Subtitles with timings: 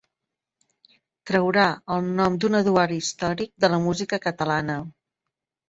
[1.31, 1.65] Traurà
[1.97, 4.83] el nom d'un Eduard històric de la música catalana.